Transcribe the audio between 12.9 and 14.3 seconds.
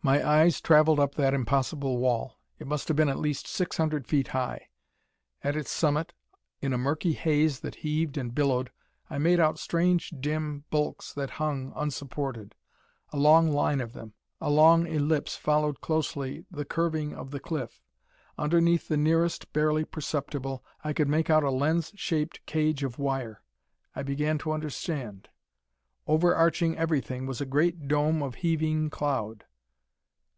A long line of them,